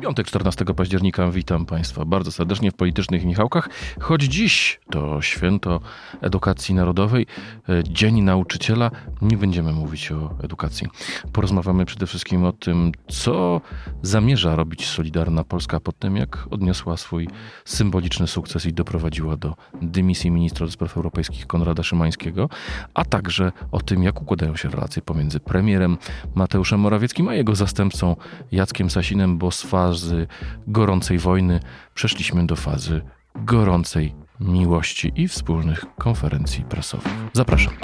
Piątek 0.00 0.26
14 0.26 0.64
października 0.64 1.30
witam 1.30 1.66
Państwa 1.66 2.04
bardzo 2.04 2.32
serdecznie 2.32 2.70
w 2.70 2.74
Politycznych 2.74 3.24
Michałkach. 3.24 3.68
Choć 4.00 4.22
dziś 4.22 4.80
to 4.90 5.22
święto 5.22 5.80
edukacji 6.20 6.74
narodowej, 6.74 7.26
e, 7.68 7.84
Dzień 7.84 8.22
Nauczyciela, 8.22 8.90
nie 9.22 9.36
będziemy 9.36 9.72
mówić 9.72 10.12
o 10.12 10.34
edukacji. 10.42 10.88
Porozmawiamy 11.32 11.84
przede 11.84 12.06
wszystkim 12.06 12.44
o 12.44 12.52
tym, 12.52 12.92
co 13.08 13.60
zamierza 14.02 14.56
robić 14.56 14.86
Solidarna 14.86 15.44
Polska 15.44 15.80
po 15.80 15.92
tym, 15.92 16.16
jak 16.16 16.46
odniosła 16.50 16.96
swój 16.96 17.28
symboliczny 17.64 18.26
sukces 18.26 18.66
i 18.66 18.72
doprowadziła 18.72 19.36
do 19.36 19.54
dymisji 19.82 20.30
ministra 20.30 20.66
do 20.66 20.72
spraw 20.72 20.96
europejskich 20.96 21.46
Konrada 21.46 21.82
Szymańskiego, 21.82 22.48
a 22.94 23.04
także 23.04 23.52
o 23.72 23.80
tym, 23.80 24.02
jak 24.02 24.22
układają 24.22 24.56
się 24.56 24.68
relacje 24.68 25.02
pomiędzy 25.02 25.40
premierem 25.40 25.98
Mateuszem 26.34 26.80
Morawieckim 26.80 27.28
a 27.28 27.34
jego 27.34 27.54
zastępcą 27.54 28.16
Jackiem 28.52 28.90
Sasinem, 28.90 29.38
bo 29.38 29.50
z 29.50 29.62
fazy 29.90 30.26
gorącej 30.66 31.18
wojny 31.18 31.60
przeszliśmy 31.94 32.46
do 32.46 32.56
fazy 32.56 33.02
gorącej 33.34 34.14
miłości 34.40 35.12
i 35.16 35.28
wspólnych 35.28 35.84
konferencji 35.98 36.64
prasowych. 36.64 37.12
Zapraszam. 37.32 37.74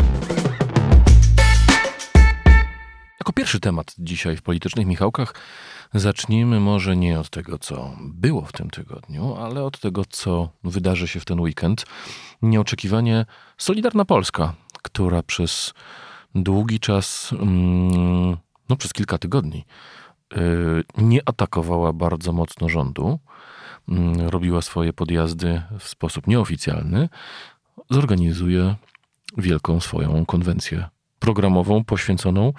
Jako 3.20 3.32
pierwszy 3.34 3.60
temat 3.60 3.94
dzisiaj 3.98 4.36
w 4.36 4.42
politycznych 4.42 4.86
Michałkach 4.86 5.34
zacznijmy 5.94 6.60
może 6.60 6.96
nie 6.96 7.20
od 7.20 7.30
tego, 7.30 7.58
co 7.58 7.96
było 8.00 8.42
w 8.42 8.52
tym 8.52 8.70
tygodniu, 8.70 9.34
ale 9.34 9.64
od 9.64 9.80
tego, 9.80 10.04
co 10.04 10.48
wydarzy 10.64 11.08
się 11.08 11.20
w 11.20 11.24
ten 11.24 11.40
weekend. 11.40 11.86
Nieoczekiwanie 12.42 13.26
Solidarna 13.58 14.04
Polska, 14.04 14.54
która 14.82 15.22
przez 15.22 15.74
długi 16.34 16.80
czas, 16.80 17.32
mm, 17.32 18.36
no 18.68 18.76
przez 18.76 18.92
kilka 18.92 19.18
tygodni, 19.18 19.64
nie 20.98 21.20
atakowała 21.28 21.92
bardzo 21.92 22.32
mocno 22.32 22.68
rządu, 22.68 23.18
mm, 23.88 24.28
robiła 24.28 24.62
swoje 24.62 24.92
podjazdy 24.92 25.62
w 25.78 25.88
sposób 25.88 26.26
nieoficjalny, 26.26 27.08
zorganizuje 27.90 28.74
wielką 29.38 29.80
swoją 29.80 30.26
konwencję 30.26 30.88
programową 31.18 31.84
poświęconą 31.84 32.52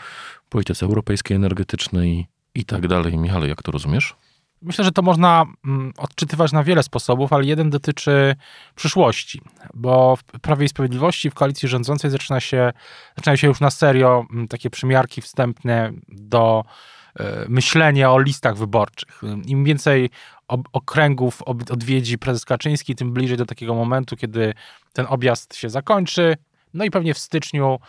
polityce 0.49 0.85
europejskiej, 0.85 1.37
energetycznej 1.37 2.27
i 2.55 2.65
tak 2.65 2.87
dalej. 2.87 3.17
Michale, 3.17 3.47
jak 3.47 3.63
to 3.63 3.71
rozumiesz? 3.71 4.15
Myślę, 4.61 4.85
że 4.85 4.91
to 4.91 5.01
można 5.01 5.45
mm, 5.65 5.93
odczytywać 5.97 6.51
na 6.51 6.63
wiele 6.63 6.83
sposobów, 6.83 7.33
ale 7.33 7.45
jeden 7.45 7.69
dotyczy 7.69 8.35
przyszłości, 8.75 9.41
bo 9.73 10.15
w 10.15 10.23
Prawie 10.23 10.65
i 10.65 10.69
Sprawiedliwości, 10.69 11.29
w 11.29 11.33
koalicji 11.33 11.69
rządzącej 11.69 12.11
zaczyna 12.11 12.39
się, 12.39 12.73
zaczynają 13.17 13.35
się 13.35 13.47
już 13.47 13.59
na 13.59 13.69
serio 13.69 14.25
mm, 14.31 14.47
takie 14.47 14.69
przymiarki 14.69 15.21
wstępne 15.21 15.91
do 16.07 16.63
myślenie 17.49 18.09
o 18.09 18.19
listach 18.19 18.57
wyborczych. 18.57 19.21
Im 19.45 19.63
więcej 19.63 20.09
okręgów 20.73 21.41
odwiedzi 21.45 22.17
prezes 22.17 22.45
Kaczyński, 22.45 22.95
tym 22.95 23.13
bliżej 23.13 23.37
do 23.37 23.45
takiego 23.45 23.75
momentu, 23.75 24.15
kiedy 24.15 24.53
ten 24.93 25.05
objazd 25.09 25.55
się 25.55 25.69
zakończy. 25.69 26.37
No 26.73 26.85
i 26.85 26.91
pewnie 26.91 27.13
w 27.13 27.17
styczniu, 27.17 27.79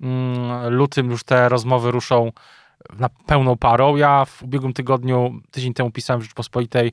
mm, 0.00 0.74
lutym 0.74 1.10
już 1.10 1.24
te 1.24 1.48
rozmowy 1.48 1.90
ruszą 1.90 2.32
na 2.98 3.08
pełną 3.08 3.56
parą. 3.56 3.96
Ja 3.96 4.24
w 4.24 4.42
ubiegłym 4.42 4.72
tygodniu, 4.72 5.40
tydzień 5.50 5.74
temu 5.74 5.90
pisałem 5.90 6.20
w 6.20 6.22
Rzeczpospolitej 6.22 6.92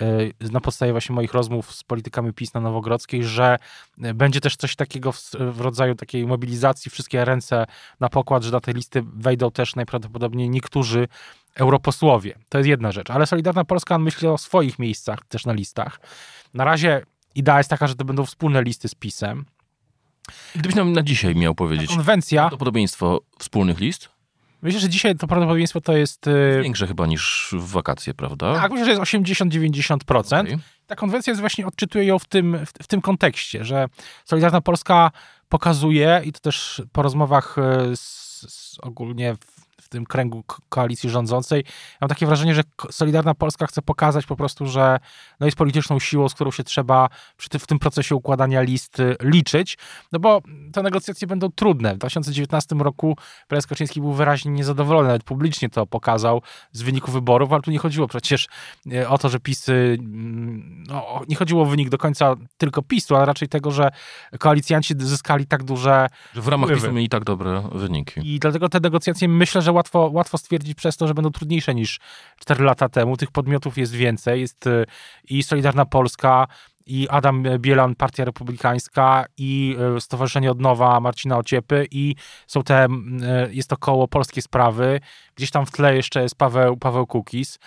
e, 0.00 0.50
na 0.52 0.60
podstawie 0.60 0.92
właśnie 0.92 1.14
moich 1.14 1.34
rozmów 1.34 1.74
z 1.74 1.84
politykami 1.84 2.32
PiS 2.32 2.54
na 2.54 2.60
Nowogrodzkiej, 2.60 3.24
że 3.24 3.58
e, 4.02 4.14
będzie 4.14 4.40
też 4.40 4.56
coś 4.56 4.76
takiego 4.76 5.12
w, 5.12 5.30
w 5.52 5.60
rodzaju 5.60 5.94
takiej 5.94 6.26
mobilizacji, 6.26 6.90
wszystkie 6.90 7.24
ręce 7.24 7.66
na 8.00 8.08
pokład, 8.08 8.42
że 8.42 8.50
do 8.50 8.60
tej 8.60 8.74
listy 8.74 9.02
wejdą 9.12 9.50
też 9.50 9.76
najprawdopodobniej 9.76 10.50
niektórzy 10.50 11.08
europosłowie. 11.54 12.38
To 12.48 12.58
jest 12.58 12.68
jedna 12.68 12.92
rzecz. 12.92 13.10
Ale 13.10 13.26
Solidarna 13.26 13.64
Polska 13.64 13.98
myśli 13.98 14.28
o 14.28 14.38
swoich 14.38 14.78
miejscach 14.78 15.18
też 15.28 15.46
na 15.46 15.52
listach. 15.52 16.00
Na 16.54 16.64
razie 16.64 17.02
idea 17.34 17.58
jest 17.58 17.70
taka, 17.70 17.86
że 17.86 17.94
to 17.94 18.04
będą 18.04 18.24
wspólne 18.24 18.62
listy 18.62 18.88
z 18.88 18.94
PiSem. 18.94 19.44
Gdybyś 20.54 20.74
nam 20.74 20.92
na 20.92 21.02
dzisiaj 21.02 21.34
miał 21.34 21.54
powiedzieć. 21.54 21.90
konwencja. 21.90 22.40
Prawdopodobieństwo 22.40 23.20
wspólnych 23.38 23.80
list? 23.80 24.17
Myślę, 24.62 24.80
że 24.80 24.88
dzisiaj 24.88 25.16
to 25.16 25.26
prawdopodobieństwo 25.26 25.80
to 25.80 25.96
jest... 25.96 26.26
Y, 26.26 26.60
Większe 26.62 26.86
chyba 26.86 27.06
niż 27.06 27.54
w 27.58 27.70
wakacje, 27.70 28.14
prawda? 28.14 28.54
Tak, 28.54 28.72
myślę, 28.72 28.84
że 28.84 28.90
jest 28.90 29.02
80-90%. 29.02 30.40
Okay. 30.40 30.58
Ta 30.86 30.96
konwencja 30.96 31.30
jest 31.30 31.40
właśnie, 31.40 31.66
odczytuje 31.66 32.04
ją 32.04 32.18
w 32.18 32.24
tym, 32.24 32.66
w, 32.66 32.70
w, 32.82 32.86
tym 32.86 33.00
kontekście, 33.00 33.64
że 33.64 33.86
Solidarna 34.24 34.60
Polska 34.60 35.10
pokazuje, 35.48 36.22
i 36.24 36.32
to 36.32 36.40
też 36.40 36.82
po 36.92 37.02
rozmowach 37.02 37.56
y, 37.58 37.96
z, 37.96 38.00
z 38.48 38.78
ogólnie 38.82 39.34
w 39.34 39.57
tym 39.88 40.06
kręgu 40.06 40.44
koalicji 40.68 41.10
rządzącej. 41.10 41.64
Mam 42.00 42.08
takie 42.08 42.26
wrażenie, 42.26 42.54
że 42.54 42.62
Solidarna 42.90 43.34
Polska 43.34 43.66
chce 43.66 43.82
pokazać 43.82 44.26
po 44.26 44.36
prostu, 44.36 44.66
że 44.66 44.98
no 45.40 45.46
jest 45.46 45.58
polityczną 45.58 45.98
siłą, 45.98 46.28
z 46.28 46.34
którą 46.34 46.50
się 46.50 46.64
trzeba 46.64 47.08
w 47.36 47.66
tym 47.66 47.78
procesie 47.78 48.14
układania 48.14 48.62
list 48.62 49.00
y, 49.00 49.16
liczyć, 49.22 49.78
no 50.12 50.18
bo 50.18 50.42
te 50.72 50.82
negocjacje 50.82 51.26
będą 51.26 51.50
trudne. 51.52 51.94
W 51.94 51.98
2019 51.98 52.74
roku 52.74 53.16
prezes 53.48 53.66
Kaczyński 53.66 54.00
był 54.00 54.12
wyraźnie 54.12 54.50
niezadowolony, 54.50 55.08
nawet 55.08 55.24
publicznie 55.24 55.70
to 55.70 55.86
pokazał 55.86 56.42
z 56.72 56.82
wyniku 56.82 57.12
wyborów, 57.12 57.52
ale 57.52 57.62
tu 57.62 57.70
nie 57.70 57.78
chodziło 57.78 58.08
przecież 58.08 58.48
y, 58.92 59.08
o 59.08 59.18
to, 59.18 59.28
że 59.28 59.40
PiSy, 59.40 59.98
no, 60.88 61.22
nie 61.28 61.36
chodziło 61.36 61.62
o 61.62 61.66
wynik 61.66 61.88
do 61.88 61.98
końca 61.98 62.34
tylko 62.56 62.82
PiSu, 62.82 63.16
ale 63.16 63.24
raczej 63.24 63.48
tego, 63.48 63.70
że 63.70 63.90
koalicjanci 64.38 64.94
zyskali 64.98 65.46
tak 65.46 65.64
duże 65.64 66.08
że 66.34 66.42
w 66.42 66.48
ramach 66.48 66.70
PiSu 66.70 66.92
mieli 66.92 67.08
tak 67.08 67.24
dobre 67.24 67.62
wyniki. 67.72 68.34
I 68.34 68.38
dlatego 68.38 68.68
te 68.68 68.80
negocjacje 68.80 69.28
myślę, 69.28 69.62
że 69.62 69.72
łatwo, 69.78 70.10
łatwo 70.12 70.38
stwierdzić 70.38 70.74
przez 70.74 70.96
to, 70.96 71.08
że 71.08 71.14
będą 71.14 71.30
trudniejsze 71.30 71.74
niż 71.74 72.00
4 72.38 72.64
lata 72.64 72.88
temu. 72.88 73.16
Tych 73.16 73.30
podmiotów 73.30 73.78
jest 73.78 73.92
więcej. 73.92 74.40
Jest 74.40 74.66
y, 74.66 74.86
i 75.30 75.42
Solidarna 75.42 75.86
Polska, 75.86 76.46
i 76.88 77.08
Adam 77.08 77.42
Bielan, 77.58 77.94
Partia 77.94 78.24
Republikańska 78.24 79.24
i 79.38 79.76
y, 79.96 80.00
Stowarzyszenie 80.00 80.50
Odnowa 80.50 81.00
Marcina 81.00 81.38
Ociepy 81.38 81.86
i 81.90 82.14
są 82.46 82.62
te, 82.62 82.86
y, 82.86 83.54
jest 83.54 83.68
to 83.68 83.76
koło 83.76 84.08
Polskie 84.08 84.42
Sprawy. 84.42 85.00
Gdzieś 85.34 85.50
tam 85.50 85.66
w 85.66 85.70
tle 85.70 85.96
jeszcze 85.96 86.22
jest 86.22 86.34
Paweł, 86.34 86.76
Paweł 86.76 87.06
Kukis. 87.06 87.58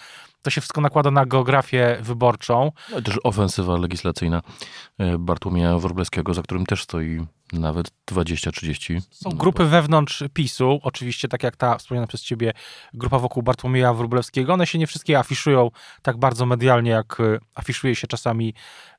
To 0.42 0.50
się 0.50 0.62
wszystko 0.62 0.82
nakłada 0.82 1.12
na 1.12 1.26
geografię 1.26 1.98
wyborczą. 2.02 2.72
No, 2.92 3.02
też 3.02 3.20
ofensywa 3.24 3.78
legislacyjna 3.78 4.42
Bartłomieja 5.20 5.78
Wróblewskiego, 5.78 6.34
za 6.34 6.42
którym 6.42 6.66
też 6.66 6.84
stoi 6.84 7.26
nawet 7.54 7.92
20-30. 8.12 9.02
Są 9.12 9.30
grupy 9.30 9.66
wewnątrz 9.66 10.24
PiSu, 10.34 10.80
oczywiście 10.84 11.28
tak 11.28 11.44
jak 11.44 11.56
ta 11.56 11.78
wspomniana 11.78 12.08
przez 12.08 12.22
ciebie 12.22 12.54
grupa 12.94 13.20
wokół 13.20 13.44
Bartłomieja 13.44 13.94
Wróblewskiego. 13.94 14.54
One 14.54 14.68
się 14.68 14.80
nie 14.80 14.88
wszystkie 14.88 15.20
afiszują 15.20 15.72
tak 16.02 16.18
bardzo 16.18 16.46
medialnie, 16.46 16.92
jak 16.92 17.20
e, 17.20 17.40
afiszuje 17.56 17.96
się 17.96 18.08
czasami 18.08 18.54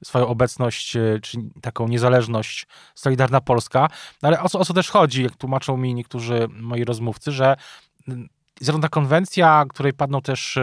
swoją 0.04 0.26
obecność, 0.26 0.96
e, 0.96 1.18
czy 1.22 1.38
taką 1.62 1.88
niezależność 1.88 2.66
Solidarna 2.94 3.40
Polska. 3.40 3.88
No 4.22 4.28
ale 4.28 4.40
o 4.40 4.48
co, 4.48 4.58
o 4.58 4.64
co 4.64 4.74
też 4.74 4.90
chodzi, 4.90 5.22
jak 5.22 5.36
tłumaczą 5.36 5.76
mi 5.76 5.94
niektórzy 5.94 6.48
moi 6.50 6.84
rozmówcy, 6.84 7.32
że 7.32 7.56
zarówno 8.60 8.82
ta 8.82 8.88
konwencja, 8.88 9.64
której 9.68 9.92
padną 9.92 10.20
też 10.22 10.58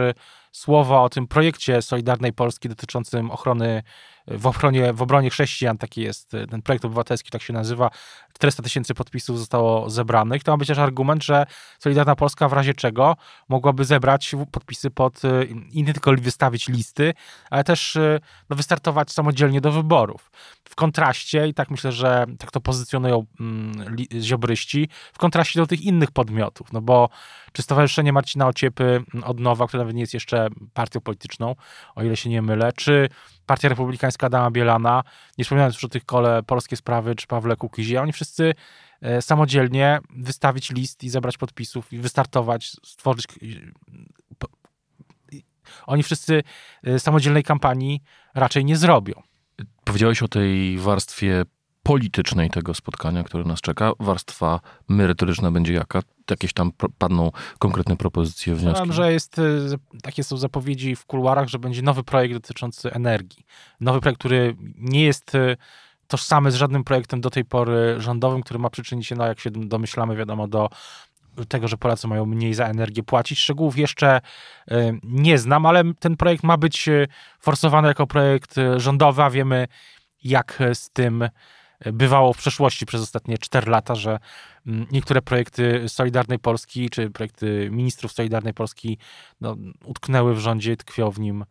słowa 0.52 1.02
o 1.02 1.08
tym 1.08 1.26
projekcie 1.26 1.82
Solidarnej 1.82 2.32
Polski 2.32 2.68
dotyczącym 2.68 3.30
ochrony 3.30 3.82
w, 4.26 4.46
ochronie, 4.46 4.92
w 4.92 5.02
obronie 5.02 5.30
chrześcijan, 5.30 5.78
taki 5.78 6.00
jest 6.00 6.34
e, 6.34 6.46
ten 6.46 6.62
projekt 6.62 6.84
obywatelski, 6.84 7.30
tak 7.30 7.42
się 7.42 7.52
nazywa. 7.52 7.90
400 8.34 8.62
tysięcy 8.62 8.94
podpisów 8.94 9.38
zostało 9.38 9.90
zebranych. 9.90 10.44
To 10.44 10.52
ma 10.52 10.58
być 10.58 10.68
też 10.68 10.78
argument, 10.78 11.24
że 11.24 11.46
Solidarna 11.78 12.16
Polska 12.16 12.48
w 12.48 12.52
razie 12.52 12.74
czego 12.74 13.16
mogłaby 13.48 13.84
zebrać 13.84 14.34
podpisy 14.52 14.90
pod, 14.90 15.24
e, 15.24 15.44
i 15.44 15.82
nie 15.82 15.92
tylko 15.92 16.12
wystawić 16.12 16.68
listy, 16.68 17.14
ale 17.50 17.64
też 17.64 17.96
e, 17.96 18.20
no, 18.50 18.56
wystartować 18.56 19.10
samodzielnie 19.10 19.60
do 19.60 19.72
wyborów. 19.72 20.30
W 20.64 20.74
kontraście, 20.74 21.48
i 21.48 21.54
tak 21.54 21.70
myślę, 21.70 21.92
że 21.92 22.26
tak 22.38 22.50
to 22.50 22.60
pozycjonują 22.60 23.26
mm, 23.40 23.96
ziobryści, 24.20 24.88
w 25.12 25.18
kontraście 25.18 25.60
do 25.60 25.66
tych 25.66 25.80
innych 25.80 26.10
podmiotów, 26.10 26.72
no 26.72 26.80
bo 26.80 27.08
czy 27.52 27.62
Stowarzyszenie 27.62 28.12
Marcina 28.12 28.46
Ociepy 28.46 29.04
od 29.24 29.40
Nowa, 29.40 29.66
które 29.66 29.82
nawet 29.82 29.94
nie 29.94 30.00
jest 30.00 30.14
jeszcze 30.14 30.39
partią 30.74 31.00
polityczną, 31.00 31.54
o 31.94 32.02
ile 32.02 32.16
się 32.16 32.30
nie 32.30 32.42
mylę, 32.42 32.72
czy 32.72 33.08
Partia 33.46 33.68
Republikańska 33.68 34.26
Adama 34.26 34.50
Bielana, 34.50 35.02
nie 35.38 35.44
wspominając 35.44 35.74
już 35.74 35.84
o 35.84 35.88
tych 35.88 36.04
kole 36.04 36.42
Polskie 36.42 36.76
Sprawy 36.76 37.14
czy 37.14 37.26
Pawle 37.26 37.56
Kukizie, 37.56 38.02
oni 38.02 38.12
wszyscy 38.12 38.54
e, 39.00 39.22
samodzielnie 39.22 39.98
wystawić 40.16 40.70
list 40.70 41.04
i 41.04 41.10
zebrać 41.10 41.38
podpisów 41.38 41.92
i 41.92 41.98
wystartować, 41.98 42.66
stworzyć 42.84 43.26
oni 45.86 46.02
wszyscy 46.02 46.42
e, 46.84 46.98
samodzielnej 46.98 47.42
kampanii 47.42 48.02
raczej 48.34 48.64
nie 48.64 48.76
zrobią. 48.76 49.22
Powiedziałeś 49.84 50.22
o 50.22 50.28
tej 50.28 50.78
warstwie 50.78 51.44
politycznej 51.82 52.50
tego 52.50 52.74
spotkania, 52.74 53.24
które 53.24 53.44
nas 53.44 53.60
czeka. 53.60 53.92
Warstwa 54.00 54.60
merytoryczna 54.88 55.50
będzie 55.50 55.72
jaka? 55.72 56.02
Jakieś 56.30 56.52
tam 56.52 56.72
padną 56.98 57.30
konkretne 57.58 57.96
propozycje, 57.96 58.54
wnioski? 58.54 58.68
Myślałem, 58.68 58.92
że 58.92 59.12
jest, 59.12 59.38
y, 59.38 59.78
takie 60.02 60.24
są 60.24 60.36
zapowiedzi 60.36 60.96
w 60.96 61.06
kuluarach, 61.06 61.48
że 61.48 61.58
będzie 61.58 61.82
nowy 61.82 62.04
projekt 62.04 62.34
dotyczący 62.34 62.92
energii. 62.92 63.46
Nowy 63.80 64.00
projekt, 64.00 64.18
który 64.18 64.56
nie 64.76 65.04
jest 65.04 65.34
y, 65.34 65.56
tożsamy 66.06 66.50
z 66.50 66.54
żadnym 66.54 66.84
projektem 66.84 67.20
do 67.20 67.30
tej 67.30 67.44
pory 67.44 67.94
rządowym, 67.98 68.42
który 68.42 68.58
ma 68.58 68.70
przyczynić 68.70 69.06
się, 69.06 69.14
no 69.16 69.26
jak 69.26 69.40
się 69.40 69.50
domyślamy, 69.50 70.16
wiadomo, 70.16 70.48
do 70.48 70.68
tego, 71.48 71.68
że 71.68 71.76
Polacy 71.76 72.08
mają 72.08 72.26
mniej 72.26 72.54
za 72.54 72.66
energię 72.66 73.02
płacić. 73.02 73.38
Szczegółów 73.38 73.78
jeszcze 73.78 74.20
nie 75.02 75.38
znam, 75.38 75.66
ale 75.66 75.82
ten 75.94 76.16
projekt 76.16 76.44
ma 76.44 76.56
być 76.56 76.88
forsowany 77.40 77.88
jako 77.88 78.06
projekt 78.06 78.54
rządowy, 78.76 79.22
a 79.22 79.30
wiemy, 79.30 79.68
jak 80.24 80.62
z 80.74 80.90
tym 80.90 81.28
bywało 81.84 82.32
w 82.32 82.36
przeszłości 82.36 82.86
przez 82.86 83.02
ostatnie 83.02 83.38
4 83.38 83.70
lata, 83.70 83.94
że 83.94 84.18
mm, 84.66 84.86
niektóre 84.92 85.22
projekty 85.22 85.88
Solidarnej 85.88 86.38
Polski, 86.38 86.90
czy 86.90 87.10
projekty 87.10 87.68
ministrów 87.72 88.12
Solidarnej 88.12 88.54
Polski 88.54 88.98
no, 89.40 89.56
utknęły 89.84 90.34
w 90.34 90.38
rządzie, 90.38 90.76
tkwią 90.76 91.10
w 91.10 91.20
nim 91.20 91.44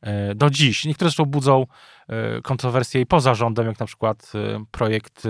e, 0.00 0.34
do 0.34 0.50
dziś. 0.50 0.84
Niektóre 0.84 1.08
zresztą 1.08 1.24
budzą 1.24 1.66
e, 2.08 2.40
kontrowersje 2.42 3.00
i 3.00 3.06
poza 3.06 3.34
rządem, 3.34 3.66
jak 3.66 3.80
na 3.80 3.86
przykład 3.86 4.32
e, 4.34 4.64
projekt 4.70 5.22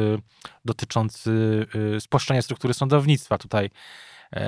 dotyczący 0.65 1.67
spłaszczenia 2.01 2.43
struktury 2.43 2.75
sądownictwa. 2.75 3.39
Tutaj 3.39 3.71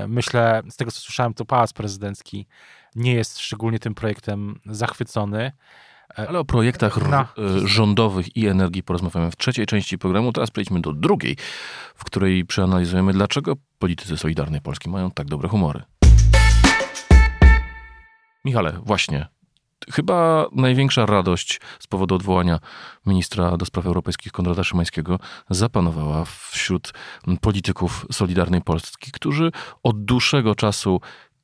myślę, 0.08 0.62
z 0.70 0.76
tego 0.76 0.90
co 0.90 1.00
słyszałem, 1.00 1.34
to 1.34 1.44
Pałac 1.44 1.72
Prezydencki 1.72 2.46
nie 2.94 3.14
jest 3.14 3.38
szczególnie 3.38 3.78
tym 3.78 3.94
projektem 3.94 4.60
zachwycony. 4.66 5.52
Ale 6.16 6.38
o 6.38 6.44
projektach 6.44 7.10
no. 7.10 7.16
E, 7.18 7.68
rządowych 7.68 8.36
i 8.36 8.46
energii 8.46 8.82
porozmawiamy 8.82 9.30
w 9.30 9.36
trzeciej 9.36 9.66
części 9.66 9.98
programu. 9.98 10.32
Teraz 10.32 10.50
przejdźmy 10.50 10.80
do 10.80 10.92
drugiej, 10.92 11.36
w 11.94 12.04
której 12.04 12.44
przeanalizujemy, 12.44 13.12
dlaczego 13.12 13.54
politycy 13.78 14.16
Solidarnej 14.16 14.60
Polski 14.60 14.90
mają 14.90 15.10
tak 15.10 15.26
dobre 15.26 15.48
humory. 15.48 15.82
Michale, 18.44 18.78
właśnie. 18.82 19.26
Chyba 19.92 20.46
największa 20.52 21.06
radość 21.06 21.60
z 21.78 21.86
powodu 21.86 22.14
odwołania 22.14 22.58
ministra 23.06 23.56
do 23.56 23.66
spraw 23.66 23.86
europejskich 23.86 24.32
Konrada 24.32 24.64
Szymańskiego 24.64 25.18
zapanowała 25.50 26.24
wśród 26.24 26.92
polityków 27.40 28.06
Solidarnej 28.12 28.62
Polski, 28.62 29.12
którzy 29.12 29.50
od 29.82 30.04
dłuższego 30.04 30.54
czasu 30.54 31.00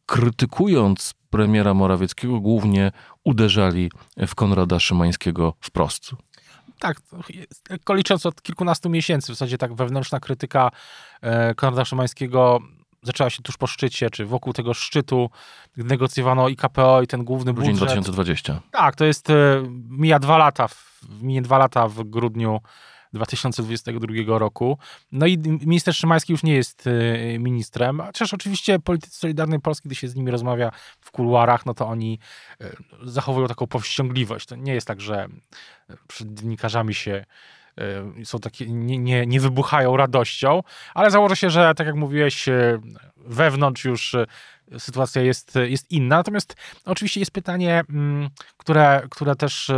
krytykując 0.07 1.15
premiera 1.33 1.75
Morawieckiego, 1.75 2.41
głównie 2.41 2.93
uderzali 3.25 3.91
w 4.17 4.35
Konrada 4.35 4.81
Szymańskiego 4.81 5.55
wprost. 5.61 6.11
Tak, 6.79 7.01
licząc 7.95 8.27
od 8.27 8.43
kilkunastu 8.43 8.91
miesięcy, 8.91 9.33
w 9.33 9.35
zasadzie 9.35 9.59
tak 9.59 9.75
wewnętrzna 9.75 10.21
krytyka 10.21 10.71
e, 11.21 11.55
Konrada 11.55 11.85
Szymańskiego 11.85 12.61
zaczęła 13.03 13.31
się 13.31 13.43
tuż 13.43 13.57
po 13.57 13.67
szczycie, 13.67 14.11
czy 14.11 14.27
wokół 14.27 14.53
tego 14.53 14.75
szczytu, 14.75 15.31
negocjowano 15.77 16.49
i 16.49 16.57
KPO, 16.57 17.03
i 17.03 17.07
ten 17.07 17.25
główny 17.25 17.55
Grudzień 17.55 17.73
budżet. 17.73 17.89
2020. 17.89 18.61
Tak, 18.71 18.97
to 18.97 19.05
jest, 19.05 19.31
e, 19.31 19.35
mija 19.89 20.19
dwa 20.19 20.39
lata, 20.39 20.67
minie 21.23 21.43
dwa 21.43 21.59
lata 21.59 21.89
w 21.89 22.05
grudniu 22.05 22.61
2022 23.13 24.39
roku. 24.39 24.79
No 25.13 25.27
i 25.27 25.39
minister 25.39 25.95
Szymański 25.95 26.33
już 26.33 26.43
nie 26.43 26.55
jest 26.55 26.87
y, 26.87 27.37
ministrem, 27.39 28.01
chociaż 28.01 28.35
oczywiście 28.35 28.79
politycy 28.79 29.19
Solidarnej 29.19 29.61
Polski, 29.61 29.89
gdy 29.89 29.95
się 29.95 30.09
z 30.09 30.15
nimi 30.15 30.31
rozmawia 30.31 30.73
w 31.01 31.11
kuluarach, 31.11 31.67
no 31.67 31.75
to 31.75 31.89
oni 31.89 32.19
y, 32.61 32.77
zachowują 33.03 33.49
taką 33.49 33.67
powściągliwość. 33.67 34.47
To 34.47 34.57
nie 34.57 34.75
jest 34.75 34.87
tak, 34.87 35.01
że 35.01 35.29
y, 35.91 35.97
przed 36.09 36.35
dziennikarzami 36.35 36.95
się 36.95 37.25
są 38.25 38.39
takie, 38.39 38.67
nie, 38.67 38.99
nie, 38.99 39.27
nie 39.27 39.41
wybuchają 39.41 39.97
radością, 39.97 40.63
ale 40.95 41.11
założę 41.11 41.37
się, 41.37 41.51
że 41.51 41.75
tak 41.75 41.87
jak 41.87 41.97
mówiłeś, 41.97 42.49
wewnątrz 43.17 43.85
już 43.85 44.17
sytuacja 44.79 45.23
jest, 45.23 45.55
jest 45.63 45.91
inna. 45.91 46.17
Natomiast 46.17 46.57
oczywiście 46.85 47.21
jest 47.21 47.31
pytanie, 47.31 47.85
mm, 47.91 48.29
które, 48.57 49.03
które 49.11 49.37
też 49.37 49.71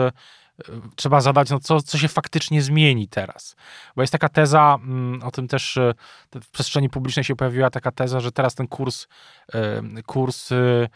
trzeba 0.96 1.20
zadać, 1.20 1.50
no 1.50 1.60
co, 1.60 1.80
co 1.80 1.98
się 1.98 2.08
faktycznie 2.08 2.62
zmieni 2.62 3.08
teraz. 3.08 3.56
Bo 3.96 4.02
jest 4.02 4.12
taka 4.12 4.28
teza, 4.28 4.78
mm, 4.82 5.22
o 5.22 5.30
tym 5.30 5.48
też 5.48 5.76
e, 5.76 5.94
w 6.34 6.50
przestrzeni 6.50 6.90
publicznej 6.90 7.24
się 7.24 7.36
pojawiła 7.36 7.70
taka 7.70 7.90
teza, 7.90 8.20
że 8.20 8.32
teraz 8.32 8.54
ten 8.54 8.68
kurs, 8.68 9.06
e, 9.54 9.82
kurs 10.06 10.52
e, 10.52 10.88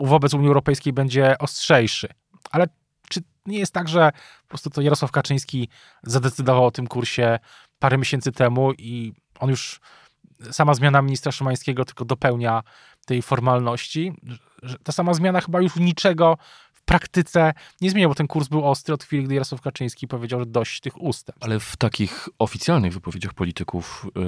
wobec 0.00 0.34
Unii 0.34 0.48
Europejskiej 0.48 0.92
będzie 0.92 1.38
ostrzejszy. 1.38 2.08
Ale 2.50 2.66
czy 3.08 3.20
nie 3.46 3.58
jest 3.58 3.72
tak, 3.72 3.88
że 3.88 4.12
po 4.42 4.48
prostu 4.48 4.70
to 4.70 4.80
Jarosław 4.80 5.10
Kaczyński 5.10 5.68
zadecydował 6.02 6.66
o 6.66 6.70
tym 6.70 6.86
kursie 6.86 7.38
parę 7.78 7.98
miesięcy 7.98 8.32
temu 8.32 8.72
i 8.72 9.12
on 9.38 9.50
już, 9.50 9.80
sama 10.50 10.74
zmiana 10.74 11.02
ministra 11.02 11.32
Szymańskiego 11.32 11.84
tylko 11.84 12.04
dopełnia 12.04 12.62
tej 13.06 13.22
formalności. 13.22 14.12
Ta 14.84 14.92
sama 14.92 15.14
zmiana 15.14 15.40
chyba 15.40 15.60
już 15.60 15.76
niczego 15.76 16.38
praktyce 16.92 17.54
nie 17.80 17.90
zmienia, 17.90 18.08
bo 18.08 18.14
ten 18.14 18.26
kurs 18.26 18.48
był 18.48 18.64
ostry 18.64 18.94
od 18.94 19.04
chwili, 19.04 19.24
gdy 19.24 19.34
Jarosław 19.34 19.60
Kaczyński 19.60 20.08
powiedział, 20.08 20.40
że 20.40 20.46
dość 20.46 20.80
tych 20.80 21.02
ustępstw. 21.02 21.44
Ale 21.44 21.60
w 21.60 21.76
takich 21.76 22.28
oficjalnych 22.38 22.92
wypowiedziach 22.92 23.34
polityków 23.34 24.06
yy, 24.16 24.22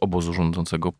obozu 0.00 0.34
rządzącego 0.34 0.92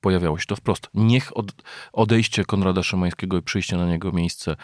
pojawiało 0.00 0.38
się 0.38 0.46
to 0.46 0.56
wprost. 0.56 0.88
Niech 0.94 1.36
od, 1.36 1.52
odejście 1.92 2.44
Konrada 2.44 2.82
Szymańskiego 2.82 3.38
i 3.38 3.42
przyjście 3.42 3.76
na 3.76 3.86
niego 3.86 4.12
miejsce 4.12 4.56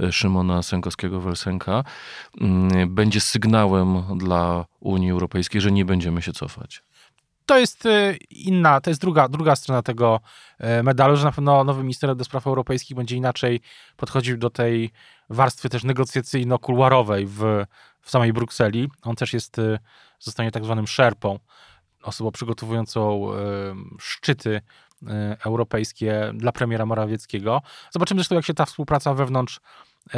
e, 0.00 0.12
Szymona 0.12 0.62
Sękowskiego-Welsenka 0.62 1.84
yy, 2.40 2.86
będzie 2.86 3.20
sygnałem 3.20 4.18
dla 4.18 4.64
Unii 4.80 5.10
Europejskiej, 5.10 5.60
że 5.60 5.72
nie 5.72 5.84
będziemy 5.84 6.22
się 6.22 6.32
cofać 6.32 6.82
to 7.46 7.58
jest 7.58 7.86
y, 7.86 8.18
inna, 8.30 8.80
to 8.80 8.90
jest 8.90 9.00
druga, 9.00 9.28
druga 9.28 9.56
strona 9.56 9.82
tego 9.82 10.20
e, 10.58 10.82
medalu, 10.82 11.16
że 11.16 11.24
na 11.24 11.32
pewno 11.32 11.64
nowy 11.64 11.82
minister 11.82 12.16
do 12.16 12.24
spraw 12.24 12.46
europejskich 12.46 12.96
będzie 12.96 13.16
inaczej 13.16 13.60
podchodził 13.96 14.36
do 14.36 14.50
tej 14.50 14.90
warstwy 15.30 15.68
też 15.68 15.84
negocjacyjno-kuluarowej 15.84 17.26
w, 17.26 17.64
w 18.00 18.10
samej 18.10 18.32
Brukseli. 18.32 18.88
On 19.02 19.16
też 19.16 19.32
jest, 19.32 19.58
y, 19.58 19.78
zostanie 20.20 20.50
tak 20.50 20.64
zwanym 20.64 20.86
szerpą, 20.86 21.38
osobą 22.02 22.30
przygotowującą 22.30 23.26
szczyty 23.98 24.60
europejskie 25.44 26.32
dla 26.34 26.52
premiera 26.52 26.86
Morawieckiego. 26.86 27.62
Zobaczymy 27.90 28.18
zresztą, 28.18 28.34
jak 28.34 28.44
się 28.44 28.54
ta 28.54 28.64
współpraca 28.64 29.14
wewnątrz 29.14 29.60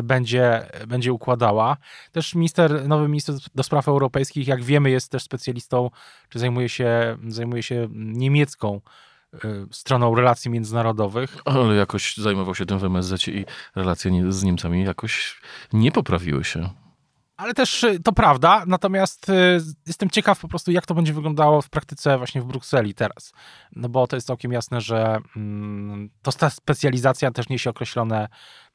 będzie, 0.03 0.67
będzie 0.87 1.13
układała. 1.13 1.77
Też 2.13 2.35
minister, 2.35 2.89
nowy 2.89 3.09
minister 3.09 3.35
do 3.55 3.63
spraw 3.63 3.89
europejskich, 3.89 4.49
jak 4.49 4.63
wiemy, 4.63 4.91
jest 4.91 5.11
też 5.11 5.23
specjalistą, 5.23 5.91
czy 6.29 6.39
zajmuje 6.39 6.69
się, 6.69 7.19
zajmuje 7.29 7.63
się 7.63 7.89
niemiecką 7.93 8.81
y, 9.35 9.39
stroną 9.71 10.15
relacji 10.15 10.51
międzynarodowych. 10.51 11.37
Ale 11.45 11.75
jakoś 11.75 12.17
zajmował 12.17 12.55
się 12.55 12.67
tym 12.67 12.79
w 12.79 12.85
MSZ 12.85 13.29
i 13.29 13.45
relacje 13.75 14.33
z 14.33 14.43
Niemcami 14.43 14.85
jakoś 14.85 15.41
nie 15.73 15.93
poprawiły 15.93 16.45
się. 16.45 16.71
Ale 17.39 17.55
też 17.55 17.85
y, 17.85 18.01
to 18.01 18.13
prawda, 18.13 18.65
natomiast 18.67 19.29
y, 19.29 19.61
jestem 19.87 20.11
ciekaw 20.11 20.41
po 20.41 20.49
prostu, 20.49 20.71
jak 20.71 20.87
to 20.87 20.95
będzie 20.95 21.13
wyglądało 21.13 21.63
w 21.63 21.71
praktyce 21.71 22.19
właśnie 22.19 22.43
w 22.43 22.45
Brukseli 22.45 22.95
teraz. 22.95 23.33
No 23.77 23.89
bo 23.89 24.07
to 24.07 24.17
jest 24.17 24.27
całkiem 24.27 24.53
jasne, 24.53 24.81
że 24.81 25.19
mm, 25.37 26.11
to 26.23 26.33
ta 26.33 26.51
specjalizacja 26.51 27.31
też 27.31 27.49
niesie 27.49 27.71
określone 27.71 28.29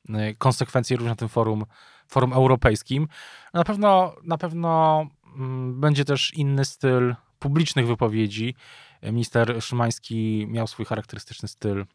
y, 0.09 0.35
konsekwencje 0.37 0.97
również 0.97 1.11
na 1.11 1.15
tym 1.15 1.29
forum, 1.29 1.65
forum 2.07 2.33
europejskim. 2.33 3.07
Na 3.53 3.63
pewno, 3.63 4.15
na 4.23 4.37
pewno 4.37 5.05
mm, 5.35 5.79
będzie 5.79 6.05
też 6.05 6.33
inny 6.33 6.65
styl 6.65 7.15
publicznych 7.39 7.87
wypowiedzi. 7.87 8.55
Minister 9.03 9.63
Szymański 9.63 10.47
miał 10.49 10.67
swój 10.67 10.85
charakterystyczny 10.85 11.47
styl 11.47 11.85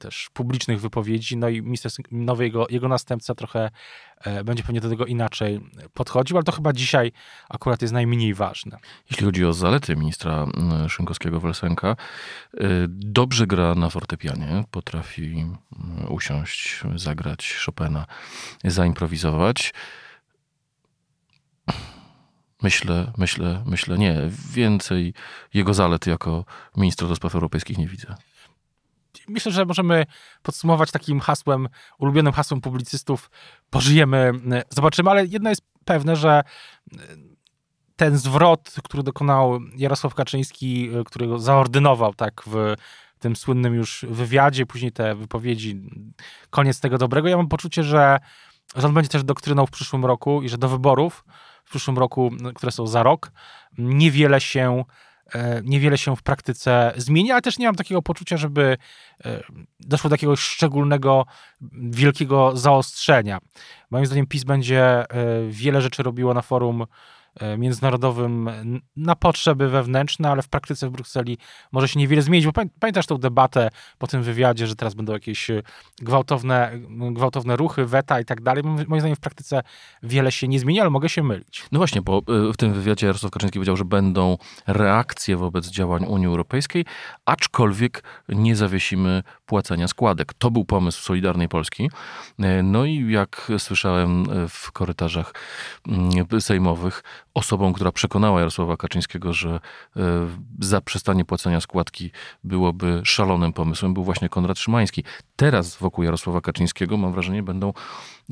też 0.00 0.30
publicznych 0.32 0.80
wypowiedzi, 0.80 1.36
no 1.36 1.48
i 1.48 1.62
minister 1.62 1.92
nowy, 2.10 2.44
jego, 2.44 2.66
jego 2.70 2.88
następca 2.88 3.34
trochę 3.34 3.70
e, 4.20 4.44
będzie 4.44 4.62
pewnie 4.62 4.80
do 4.80 4.88
tego 4.88 5.06
inaczej 5.06 5.60
podchodził, 5.94 6.36
ale 6.36 6.44
to 6.44 6.52
chyba 6.52 6.72
dzisiaj 6.72 7.12
akurat 7.48 7.82
jest 7.82 7.94
najmniej 7.94 8.34
ważne. 8.34 8.78
Jeśli 9.10 9.26
chodzi 9.26 9.44
o 9.44 9.52
zalety 9.52 9.96
ministra 9.96 10.46
Szynkowskiego-Welsenka, 10.88 11.88
e, 11.88 11.96
dobrze 12.88 13.46
gra 13.46 13.74
na 13.74 13.90
fortepianie, 13.90 14.64
potrafi 14.70 15.46
usiąść, 16.08 16.82
zagrać 16.94 17.56
Chopina, 17.66 18.06
zaimprowizować. 18.64 19.74
Myślę, 22.62 23.12
myślę, 23.18 23.62
myślę, 23.66 23.98
nie. 23.98 24.30
Więcej 24.52 25.14
jego 25.54 25.74
zalet 25.74 26.06
jako 26.06 26.44
ministra 26.76 27.08
do 27.08 27.16
spraw 27.16 27.34
europejskich 27.34 27.78
nie 27.78 27.88
widzę 27.88 28.14
myślę, 29.30 29.52
że 29.52 29.64
możemy 29.64 30.06
podsumować 30.42 30.90
takim 30.90 31.20
hasłem, 31.20 31.68
ulubionym 31.98 32.32
hasłem 32.32 32.60
publicystów, 32.60 33.30
pożyjemy, 33.70 34.32
zobaczymy, 34.70 35.10
ale 35.10 35.26
jedno 35.26 35.50
jest 35.50 35.62
pewne, 35.84 36.16
że 36.16 36.42
ten 37.96 38.18
zwrot, 38.18 38.74
który 38.84 39.02
dokonał 39.02 39.60
Jarosław 39.76 40.14
Kaczyński, 40.14 40.90
którego 41.06 41.38
zaordynował 41.38 42.14
tak 42.14 42.42
w 42.46 42.74
tym 43.18 43.36
słynnym 43.36 43.74
już 43.74 44.06
wywiadzie, 44.08 44.66
później 44.66 44.92
te 44.92 45.14
wypowiedzi, 45.14 45.80
koniec 46.50 46.80
tego 46.80 46.98
dobrego, 46.98 47.28
ja 47.28 47.36
mam 47.36 47.48
poczucie, 47.48 47.82
że, 47.82 48.18
że 48.76 48.86
on 48.86 48.94
będzie 48.94 49.10
też 49.10 49.24
doktryną 49.24 49.66
w 49.66 49.70
przyszłym 49.70 50.04
roku 50.04 50.42
i 50.42 50.48
że 50.48 50.58
do 50.58 50.68
wyborów 50.68 51.24
w 51.64 51.70
przyszłym 51.70 51.98
roku, 51.98 52.30
które 52.54 52.72
są 52.72 52.86
za 52.86 53.02
rok, 53.02 53.32
niewiele 53.78 54.40
się 54.40 54.84
E, 54.84 54.84
niewiele 55.64 55.98
się 55.98 56.16
w 56.16 56.22
praktyce 56.22 56.92
zmieni, 56.96 57.32
ale 57.32 57.42
też 57.42 57.58
nie 57.58 57.66
mam 57.66 57.74
takiego 57.74 58.02
poczucia, 58.02 58.36
żeby 58.36 58.76
e, 59.24 59.42
doszło 59.80 60.10
do 60.10 60.14
jakiegoś 60.14 60.40
szczególnego, 60.40 61.26
wielkiego 61.72 62.56
zaostrzenia. 62.56 63.38
Moim 63.90 64.06
zdaniem 64.06 64.26
PiS 64.26 64.44
będzie 64.44 64.82
e, 64.82 65.06
wiele 65.48 65.82
rzeczy 65.82 66.02
robiło 66.02 66.34
na 66.34 66.42
forum 66.42 66.82
E, 66.82 66.86
międzynarodowym 67.58 68.50
na 68.96 69.16
potrzeby 69.16 69.68
wewnętrzne, 69.68 70.30
ale 70.30 70.42
w 70.42 70.48
praktyce 70.48 70.88
w 70.88 70.90
Brukseli 70.90 71.38
może 71.72 71.88
się 71.88 71.98
niewiele 71.98 72.22
zmienić, 72.22 72.46
bo 72.46 72.52
pamiętasz 72.80 73.06
tą 73.06 73.18
debatę 73.18 73.70
po 73.98 74.06
tym 74.06 74.22
wywiadzie, 74.22 74.66
że 74.66 74.76
teraz 74.76 74.94
będą 74.94 75.12
jakieś 75.12 75.50
e, 75.50 75.62
gwałtowne, 75.98 76.70
gwałtowne 77.12 77.56
ruchy, 77.56 77.86
weta 77.86 78.20
i 78.20 78.24
tak 78.24 78.40
dalej. 78.40 78.62
Moim 78.64 79.00
zdaniem 79.00 79.16
w 79.16 79.20
praktyce 79.20 79.62
wiele 80.02 80.32
się 80.32 80.48
nie 80.48 80.60
zmieni, 80.60 80.80
ale 80.80 80.90
mogę 80.90 81.08
się 81.08 81.22
mylić. 81.22 81.64
No 81.72 81.78
właśnie, 81.78 82.02
bo 82.02 82.18
e, 82.18 82.52
w 82.52 82.56
tym 82.56 82.72
wywiadzie 82.72 83.06
Jarosław 83.06 83.32
Kaczyński 83.32 83.58
powiedział, 83.58 83.76
że 83.76 83.84
będą 83.84 84.36
reakcje 84.66 85.36
wobec 85.36 85.68
działań 85.68 86.04
Unii 86.04 86.26
Europejskiej, 86.26 86.84
aczkolwiek 87.24 88.02
nie 88.28 88.56
zawiesimy 88.56 89.22
płacenia 89.46 89.88
składek. 89.88 90.34
To 90.34 90.50
był 90.50 90.64
pomysł 90.64 91.02
Solidarnej 91.02 91.48
Polski. 91.48 91.90
No 92.62 92.84
i 92.84 93.12
jak 93.12 93.52
słyszałem 93.58 94.26
w 94.48 94.72
korytarzach 94.72 95.34
sejmowych, 96.40 97.02
osobą, 97.34 97.72
która 97.72 97.92
przekonała 97.92 98.38
Jarosława 98.38 98.76
Kaczyńskiego, 98.76 99.32
że 99.32 99.60
e, 99.96 100.00
zaprzestanie 100.60 101.24
płacenia 101.24 101.60
składki 101.60 102.10
byłoby 102.44 103.00
szalonym 103.04 103.52
pomysłem, 103.52 103.94
był 103.94 104.04
właśnie 104.04 104.28
Konrad 104.28 104.58
Szymański. 104.58 105.04
Teraz 105.36 105.76
wokół 105.76 106.04
Jarosława 106.04 106.40
Kaczyńskiego, 106.40 106.96
mam 106.96 107.12
wrażenie, 107.12 107.42
będą, 107.42 107.72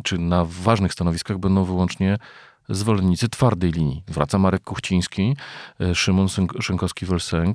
czy 0.04 0.18
na 0.18 0.44
ważnych 0.44 0.92
stanowiskach 0.92 1.38
będą 1.38 1.64
wyłącznie 1.64 2.18
zwolennicy 2.68 3.28
twardej 3.28 3.72
linii. 3.72 4.02
Wraca 4.08 4.38
Marek 4.38 4.62
Kuchciński, 4.62 5.36
e, 5.80 5.94
Szymon 5.94 6.26
Szynkowski-Welsenk 6.62 7.54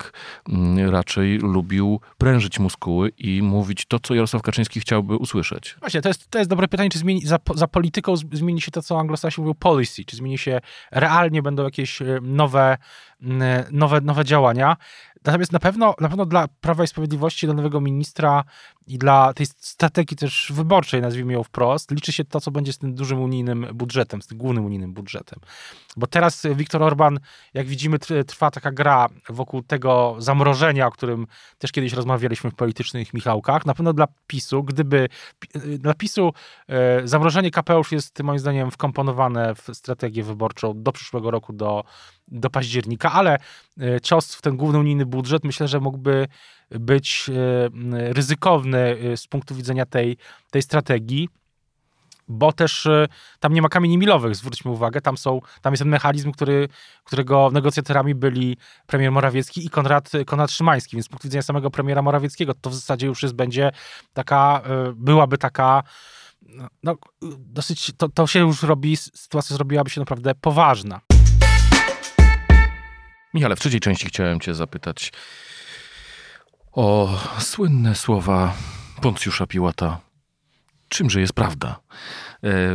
mm, 0.49 0.89
raczej 0.89 1.37
lubił 1.37 1.99
prężyć 2.17 2.59
muskuły 2.59 3.09
i 3.09 3.41
mówić 3.41 3.85
to, 3.85 3.99
co 3.99 4.15
Jarosław 4.15 4.41
Kaczyński 4.41 4.79
chciałby 4.79 5.15
usłyszeć. 5.15 5.75
Właśnie, 5.79 6.01
to 6.01 6.09
jest, 6.09 6.29
to 6.29 6.37
jest 6.37 6.49
dobre 6.49 6.67
pytanie, 6.67 6.89
czy 6.89 6.99
zmieni, 6.99 7.21
za, 7.25 7.39
za 7.55 7.67
polityką 7.67 8.15
zmieni 8.17 8.61
się 8.61 8.71
to, 8.71 8.81
co 8.81 8.99
anglosasi 8.99 9.41
mówią 9.41 9.53
policy, 9.53 10.05
czy 10.05 10.15
zmieni 10.15 10.37
się 10.37 10.61
realnie, 10.91 11.41
będą 11.41 11.63
jakieś 11.63 12.01
e, 12.01 12.19
nowe, 12.21 12.77
nowe, 13.71 14.01
nowe 14.01 14.25
działania. 14.25 14.77
Natomiast 15.25 15.51
na 15.51 15.59
pewno, 15.59 15.95
na 15.99 16.09
pewno 16.09 16.25
dla 16.25 16.47
Prawa 16.47 16.83
i 16.83 16.87
Sprawiedliwości, 16.87 17.47
dla 17.47 17.55
nowego 17.55 17.81
ministra 17.81 18.43
i 18.87 18.97
dla 18.97 19.33
tej 19.33 19.45
strategii 19.45 20.17
też 20.17 20.51
wyborczej, 20.55 21.01
nazwijmy 21.01 21.33
ją 21.33 21.43
wprost, 21.43 21.91
liczy 21.91 22.11
się 22.11 22.25
to, 22.25 22.41
co 22.41 22.51
będzie 22.51 22.73
z 22.73 22.77
tym 22.77 22.95
dużym 22.95 23.21
unijnym 23.21 23.67
budżetem, 23.73 24.21
z 24.21 24.27
tym 24.27 24.37
głównym 24.37 24.65
unijnym 24.65 24.93
budżetem. 24.93 25.39
Bo 25.97 26.07
teraz 26.07 26.47
Viktor 26.55 26.83
Orban, 26.83 27.19
jak 27.53 27.67
widzimy, 27.67 27.99
trwa 28.27 28.51
taka 28.51 28.71
gra 28.71 29.09
wokół 29.29 29.63
tego 29.63 30.15
zamrożenia, 30.17 30.87
o 30.87 30.91
którym 30.91 31.27
też 31.57 31.71
kiedyś 31.71 31.93
rozmawialiśmy 31.93 32.51
w 32.51 32.55
politycznych 32.55 33.13
Michałkach. 33.13 33.65
Na 33.65 33.73
pewno 33.73 33.93
dla 33.93 34.07
PiSu, 34.27 34.63
gdyby 34.63 35.09
dla 35.79 35.93
PiSu 35.93 36.33
e, 36.67 37.07
zamrożenie 37.07 37.51
KPO 37.51 37.77
już 37.77 37.91
jest 37.91 38.23
moim 38.23 38.39
zdaniem 38.39 38.71
wkomponowane 38.71 39.55
w 39.55 39.69
strategię 39.73 40.23
wyborczą 40.23 40.83
do 40.83 40.91
przyszłego 40.91 41.31
roku, 41.31 41.53
do, 41.53 41.83
do 42.27 42.49
października, 42.49 43.11
ale 43.11 43.37
e, 43.81 44.01
cios 44.01 44.35
w 44.35 44.41
ten 44.41 44.57
główny 44.57 44.79
unijny 44.79 45.05
budżet 45.05 45.43
myślę, 45.43 45.67
że 45.67 45.79
mógłby 45.79 46.27
być 46.69 47.29
e, 47.29 48.13
ryzykowny 48.13 48.97
z 49.15 49.27
punktu 49.27 49.55
widzenia 49.55 49.85
tej, 49.85 50.17
tej 50.51 50.61
strategii 50.61 51.29
bo 52.27 52.53
też 52.53 52.85
e, 52.85 53.07
tam 53.39 53.53
nie 53.53 53.61
ma 53.61 53.69
kamieni 53.69 53.97
milowych, 53.97 54.35
zwróćmy 54.35 54.71
uwagę, 54.71 55.01
tam, 55.01 55.17
są, 55.17 55.41
tam 55.61 55.73
jest 55.73 55.81
ten 55.81 55.89
mechanizm, 55.89 56.31
który, 56.31 56.67
którego 57.03 57.49
negocjatorami 57.53 58.15
byli 58.15 58.57
premier 58.87 59.11
Morawiecki 59.11 59.65
i 59.65 59.69
Konrad, 59.69 60.11
Konrad 60.25 60.51
Szymański, 60.51 60.95
więc 60.95 61.05
z 61.05 61.09
punktu 61.09 61.27
widzenia 61.27 61.41
samego 61.41 61.71
premiera 61.71 62.01
Morawieckiego 62.01 62.53
to 62.53 62.69
w 62.69 62.75
zasadzie 62.75 63.07
już 63.07 63.23
jest, 63.23 63.35
będzie 63.35 63.71
taka, 64.13 64.61
e, 64.65 64.93
byłaby 64.95 65.37
taka 65.37 65.83
no, 66.83 66.95
dosyć, 67.39 67.91
to, 67.97 68.09
to 68.09 68.27
się 68.27 68.39
już 68.39 68.63
robi, 68.63 68.97
sytuacja 68.97 69.55
zrobiłaby 69.55 69.89
się 69.89 70.01
naprawdę 70.01 70.35
poważna. 70.35 70.99
Michale, 73.33 73.55
w 73.55 73.59
trzeciej 73.59 73.79
części 73.79 74.07
chciałem 74.07 74.39
cię 74.39 74.53
zapytać 74.53 75.11
o 76.71 77.19
słynne 77.39 77.95
słowa 77.95 78.53
Poncjusza 79.01 79.47
Piłata 79.47 80.01
czymże 80.93 81.21
jest 81.21 81.33
prawda. 81.33 81.69
E, 81.69 81.79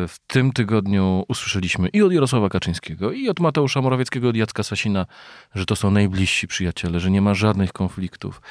w 0.09 0.17
tym 0.27 0.53
tygodniu 0.53 1.25
usłyszeliśmy 1.29 1.89
i 1.89 2.03
od 2.03 2.13
Jarosława 2.13 2.49
Kaczyńskiego, 2.49 3.13
i 3.13 3.29
od 3.29 3.41
Mateusza 3.41 3.83
Morawieckiego, 3.83 4.29
od 4.29 4.37
Jacka 4.37 4.63
Sasina, 4.63 5.07
że 5.55 5.67
to 5.67 5.77
są 5.77 5.91
najbliżsi 5.91 6.49
przyjaciele, 6.49 7.01
że 7.01 7.11
nie 7.11 7.23
ma 7.23 7.35
żadnych 7.35 7.73
konfliktów, 7.73 8.43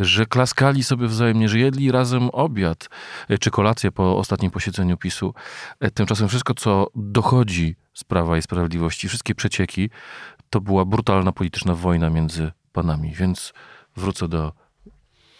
że 0.00 0.26
klaskali 0.26 0.84
sobie 0.84 1.06
wzajemnie, 1.06 1.48
że 1.48 1.58
jedli 1.58 1.92
razem 1.92 2.30
obiad 2.30 2.88
e, 3.28 3.38
czy 3.38 3.50
kolację 3.50 3.92
po 3.92 4.18
ostatnim 4.18 4.50
posiedzeniu 4.50 4.96
PiSu. 4.96 5.34
E, 5.80 5.90
tymczasem 5.90 6.28
wszystko, 6.28 6.54
co 6.54 6.90
dochodzi 6.94 7.76
z 7.94 8.04
Prawa 8.04 8.38
i 8.38 8.42
Sprawiedliwości, 8.42 9.08
wszystkie 9.08 9.34
przecieki, 9.34 9.90
to 10.54 10.60
była 10.60 10.84
brutalna 10.84 11.32
polityczna 11.32 11.74
wojna 11.74 12.10
między 12.10 12.52
panami. 12.72 13.12
Więc 13.12 13.52
wrócę 13.96 14.28
do 14.28 14.52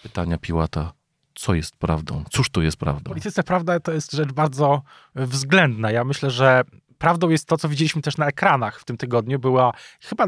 pytania 0.03 0.39
Piłata 0.39 0.93
co 1.35 1.55
jest 1.55 1.77
prawdą. 1.77 2.25
Cóż 2.31 2.51
to 2.51 2.63
jest 2.63 2.77
prawdą? 2.77 3.09
Polityce 3.11 3.43
prawda 3.43 3.81
to 3.81 3.93
jest 3.93 4.13
rzecz 4.13 4.33
bardzo 4.33 4.83
względna. 5.15 5.91
Ja 5.91 6.05
myślę, 6.05 6.31
że 6.31 6.65
prawdą 6.99 7.29
jest 7.29 7.49
to, 7.49 7.57
co 7.57 7.69
widzieliśmy 7.69 8.03
też 8.03 8.17
na 8.17 8.27
ekranach 8.27 8.81
w 8.81 8.85
tym 8.85 8.97
tygodniu. 8.97 9.39
Była 9.39 9.73
chyba 10.01 10.27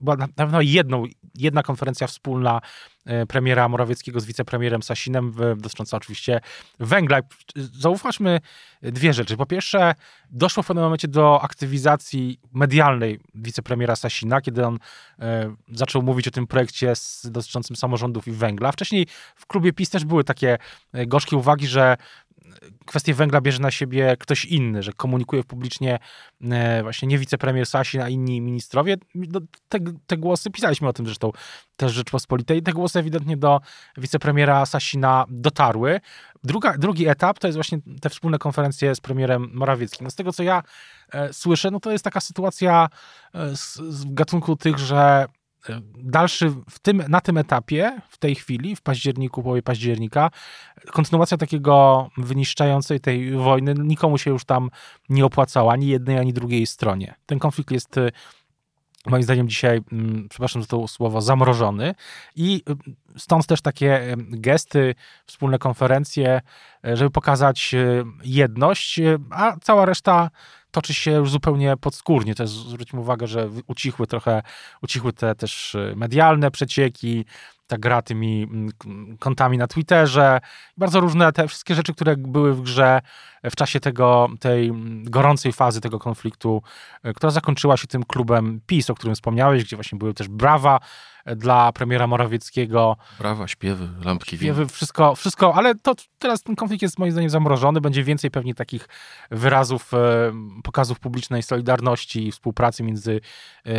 była 0.00 0.16
na 0.16 0.28
pewno 0.28 0.60
jedną, 0.60 1.04
jedna 1.34 1.62
konferencja 1.62 2.06
wspólna 2.06 2.60
e, 3.04 3.26
premiera 3.26 3.68
Morawieckiego 3.68 4.20
z 4.20 4.24
wicepremierem 4.24 4.82
Sasinem 4.82 5.32
dotycząca 5.56 5.96
oczywiście 5.96 6.40
węgla. 6.80 7.20
Zauważmy 7.56 8.40
dwie 8.82 9.12
rzeczy. 9.12 9.36
Po 9.36 9.46
pierwsze, 9.46 9.94
doszło 10.30 10.62
w 10.62 10.66
pewnym 10.66 10.84
momencie 10.84 11.08
do 11.08 11.42
aktywizacji 11.42 12.40
medialnej 12.52 13.20
wicepremiera 13.34 13.96
Sasina, 13.96 14.40
kiedy 14.40 14.66
on 14.66 14.78
e, 15.18 15.54
zaczął 15.72 16.02
mówić 16.02 16.28
o 16.28 16.30
tym 16.30 16.46
projekcie 16.46 16.92
dotyczącym 17.24 17.76
samorządów 17.76 18.28
i 18.28 18.32
węgla. 18.32 18.72
Wcześniej 18.72 19.06
w 19.36 19.46
klubie 19.46 19.72
PiS 19.72 19.90
też 19.90 20.04
były 20.04 20.24
takie 20.24 20.58
e, 20.92 21.06
gorzkie 21.06 21.36
uwagi, 21.36 21.66
że 21.66 21.96
kwestię 22.86 23.14
węgla 23.14 23.40
bierze 23.40 23.58
na 23.58 23.70
siebie 23.70 24.16
ktoś 24.18 24.44
inny, 24.44 24.82
że 24.82 24.92
komunikuje 24.92 25.44
publicznie 25.44 25.98
e, 26.50 26.82
właśnie 26.82 27.08
nie 27.08 27.18
wicepremier 27.18 27.66
Sasin, 27.66 28.00
a 28.00 28.08
inni 28.08 28.40
ministrowie. 28.40 28.96
No, 29.14 29.40
te, 29.68 29.78
te 30.06 30.16
głosy, 30.16 30.50
pisaliśmy 30.50 30.88
o 30.88 30.92
tym 30.92 31.06
zresztą 31.06 31.32
też 31.76 31.92
Rzeczpospolitej, 31.92 32.62
te 32.62 32.72
głosy 32.72 32.98
ewidentnie 32.98 33.36
do 33.36 33.60
wicepremiera 33.96 34.66
Sasina 34.66 35.24
dotarły. 35.28 36.00
Druga, 36.44 36.78
drugi 36.78 37.08
etap 37.08 37.38
to 37.38 37.48
jest 37.48 37.56
właśnie 37.56 37.78
te 38.00 38.10
wspólne 38.10 38.38
konferencje 38.38 38.94
z 38.94 39.00
premierem 39.00 39.50
Morawieckim. 39.54 40.04
No 40.04 40.10
z 40.10 40.14
tego, 40.14 40.32
co 40.32 40.42
ja 40.42 40.62
e, 41.12 41.32
słyszę, 41.32 41.70
no 41.70 41.80
to 41.80 41.92
jest 41.92 42.04
taka 42.04 42.20
sytuacja 42.20 42.88
e, 43.34 43.56
z, 43.56 43.74
z 43.74 44.04
gatunku 44.14 44.56
tych, 44.56 44.78
że 44.78 45.26
dalszy 45.94 46.50
w 46.70 46.78
tym, 46.78 47.02
na 47.08 47.20
tym 47.20 47.38
etapie, 47.38 48.00
w 48.08 48.18
tej 48.18 48.34
chwili, 48.34 48.76
w 48.76 48.82
październiku, 48.82 49.42
połowie 49.42 49.62
października, 49.62 50.30
kontynuacja 50.92 51.36
takiego 51.36 52.08
wyniszczającej 52.16 53.00
tej 53.00 53.32
wojny 53.32 53.74
nikomu 53.78 54.18
się 54.18 54.30
już 54.30 54.44
tam 54.44 54.70
nie 55.08 55.24
opłacała, 55.24 55.72
ani 55.72 55.86
jednej, 55.86 56.18
ani 56.18 56.32
drugiej 56.32 56.66
stronie. 56.66 57.14
Ten 57.26 57.38
konflikt 57.38 57.70
jest 57.70 57.96
y, 57.96 58.12
moim 59.06 59.22
zdaniem 59.22 59.48
dzisiaj, 59.48 59.80
mm, 59.92 60.28
przepraszam 60.28 60.62
za 60.62 60.68
to 60.68 60.88
słowo, 60.88 61.20
zamrożony 61.20 61.94
i 62.36 62.62
y, 63.16 63.18
stąd 63.18 63.46
też 63.46 63.60
takie 63.60 64.12
y, 64.12 64.16
gesty, 64.18 64.94
wspólne 65.26 65.58
konferencje, 65.58 66.40
żeby 66.84 67.10
pokazać 67.10 67.74
jedność, 68.24 69.00
a 69.30 69.56
cała 69.62 69.86
reszta 69.86 70.30
toczy 70.72 70.94
się 70.94 71.10
już 71.10 71.30
zupełnie 71.30 71.76
podskórnie. 71.76 72.34
Też 72.34 72.50
zwróćmy 72.50 73.00
uwagę, 73.00 73.26
że 73.26 73.50
ucichły 73.66 74.06
trochę, 74.06 74.42
ucichły 74.82 75.12
te 75.12 75.34
też 75.34 75.74
y, 75.74 75.94
medialne 75.96 76.50
przecieki, 76.50 77.24
ta 77.66 77.78
gra 77.78 78.02
tymi 78.02 78.42
mm, 78.42 79.16
kontami 79.18 79.58
na 79.58 79.66
Twitterze, 79.66 80.40
bardzo 80.76 81.00
różne 81.00 81.32
te 81.32 81.48
wszystkie 81.48 81.74
rzeczy, 81.74 81.94
które 81.94 82.16
były 82.16 82.54
w 82.54 82.60
grze 82.62 83.00
w 83.44 83.56
czasie 83.56 83.80
tego, 83.80 84.28
tej 84.40 84.68
mm, 84.68 85.04
gorącej 85.04 85.52
fazy 85.52 85.80
tego 85.80 85.98
konfliktu, 85.98 86.62
y, 87.06 87.12
która 87.12 87.30
zakończyła 87.30 87.76
się 87.76 87.86
tym 87.86 88.04
klubem 88.04 88.60
PiS, 88.66 88.90
o 88.90 88.94
którym 88.94 89.14
wspomniałeś, 89.14 89.64
gdzie 89.64 89.76
właśnie 89.76 89.98
były 89.98 90.14
też 90.14 90.28
brawa 90.28 90.80
dla 91.26 91.72
premiera 91.72 92.06
Morawieckiego. 92.06 92.96
Brawa, 93.18 93.48
śpiewy, 93.48 93.88
lampki 94.04 94.36
Śpiewy, 94.36 94.66
wszystko, 94.66 95.14
wszystko, 95.14 95.54
ale 95.54 95.74
to 95.74 95.94
teraz 96.18 96.42
ten 96.42 96.56
konflikt 96.56 96.82
jest 96.82 96.98
moim 96.98 97.12
zdaniem 97.12 97.30
zamrożony. 97.30 97.80
Będzie 97.80 98.04
więcej 98.04 98.30
pewnie 98.30 98.54
takich 98.54 98.88
wyrazów, 99.30 99.94
e, 99.94 99.98
pokazów 100.62 101.00
publicznej 101.00 101.42
solidarności 101.42 102.26
i 102.26 102.32
współpracy 102.32 102.82
między 102.82 103.20
e, 103.66 103.70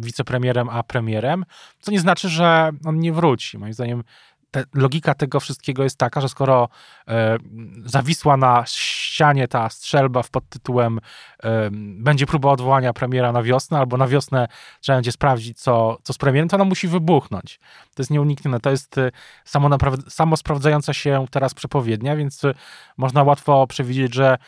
wicepremierem 0.00 0.68
a 0.68 0.82
premierem, 0.82 1.44
co 1.80 1.92
nie 1.92 2.00
znaczy, 2.00 2.28
że 2.28 2.70
on 2.84 2.98
nie 2.98 3.12
wróci. 3.20 3.58
Moim 3.58 3.72
zdaniem 3.72 4.02
te, 4.50 4.64
logika 4.74 5.14
tego 5.14 5.40
wszystkiego 5.40 5.82
jest 5.82 5.98
taka, 5.98 6.20
że 6.20 6.28
skoro 6.28 6.68
e, 7.08 7.38
zawisła 7.84 8.36
na 8.36 8.64
ścianie 8.66 9.48
ta 9.48 9.68
strzelba 9.68 10.22
w 10.22 10.30
pod 10.30 10.48
tytułem 10.48 11.00
e, 11.42 11.70
będzie 11.72 12.26
próba 12.26 12.50
odwołania 12.50 12.92
premiera 12.92 13.32
na 13.32 13.42
wiosnę, 13.42 13.78
albo 13.78 13.96
na 13.96 14.06
wiosnę 14.06 14.48
trzeba 14.80 14.96
będzie 14.96 15.12
sprawdzić, 15.12 15.60
co, 15.60 15.98
co 16.02 16.12
z 16.12 16.18
premierem, 16.18 16.48
to 16.48 16.56
ona 16.56 16.64
musi 16.64 16.88
wybuchnąć. 16.88 17.60
To 17.94 18.02
jest 18.02 18.10
nieuniknione. 18.10 18.60
To 18.60 18.70
jest 18.70 18.98
e, 18.98 19.10
samo, 19.44 19.70
samo 20.08 20.36
sprawdzająca 20.36 20.94
się 20.94 21.26
teraz 21.30 21.54
przepowiednia, 21.54 22.16
więc 22.16 22.44
e, 22.44 22.54
można 22.96 23.22
łatwo 23.22 23.66
przewidzieć, 23.66 24.14
że 24.14 24.38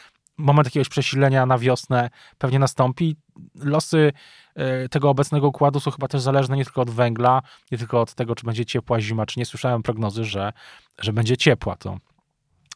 moment 0.42 0.66
jakiegoś 0.66 0.88
przesilenia 0.88 1.46
na 1.46 1.58
wiosnę 1.58 2.11
pewnie 2.38 2.58
nastąpi. 2.58 3.16
Losy 3.54 4.12
e, 4.54 4.88
tego 4.88 5.11
obecnego 5.11 5.49
układu 5.49 5.80
są 5.80 5.90
chyba 5.90 6.08
też 6.08 6.20
zależne 6.20 6.56
nie 6.56 6.64
tylko 6.64 6.82
od 6.82 6.90
węgla, 6.90 7.42
nie 7.70 7.78
tylko 7.78 8.00
od 8.00 8.14
tego, 8.14 8.34
czy 8.34 8.46
będzie 8.46 8.64
ciepła 8.64 9.00
zima, 9.00 9.26
czy 9.26 9.38
nie 9.38 9.46
słyszałem 9.46 9.82
prognozy, 9.82 10.25
że, 10.25 10.52
że 10.99 11.12
będzie 11.12 11.37
ciepła. 11.37 11.76
To 11.76 11.99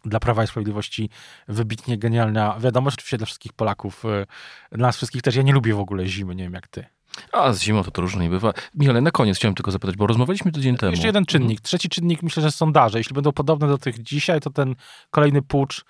dla 0.05 0.21
Prawa 0.21 0.45
i 0.45 0.47
Sprawiedliwości 0.47 1.11
wybitnie 1.49 1.99
genialna 1.99 2.59
wiadomość, 2.61 2.97
oczywiście 2.97 3.17
dla 3.17 3.27
wszystkich 3.27 3.53
Polaków, 3.53 4.05
e, 4.05 4.27
dla 4.73 4.87
nas 4.87 4.97
wszystkich 4.97 5.23
też. 5.23 5.37
Ja 5.37 5.43
nie 5.43 5.53
lubię 5.53 5.75
w 5.75 5.81
ogóle 5.81 6.07
zimy, 6.07 6.35
nie 6.35 6.45
wiem 6.45 6.55
jak 6.55 6.69
ty. 6.69 6.87
A 7.33 7.53
z 7.53 7.63
zimą 7.63 7.85
to, 7.85 7.91
to 7.91 8.03
różnie 8.03 8.31
bywa. 8.31 8.53
Michale, 8.75 9.01
na 9.01 9.11
koniec 9.11 9.37
chciałem 9.37 9.55
tylko 9.55 9.71
zapytać, 9.71 9.97
bo 9.97 10.07
rozmawialiśmy 10.07 10.53
tydzień 10.53 10.77
temu. 10.77 10.91
Jeszcze 10.91 11.07
jeden 11.07 11.27
czynnik. 11.27 11.61
Trzeci 11.61 11.89
czynnik, 11.89 12.23
myślę, 12.23 12.43
że 12.43 12.51
sondaże. 12.51 12.99
Jeśli 12.99 13.15
będą 13.15 13.33
podobne 13.33 13.69
do 13.69 13.79
tych 13.79 14.03
dzisiaj, 14.03 14.41
to 14.41 14.51
ten 14.51 14.75
kolejny 15.11 15.43
pucz 15.43 15.85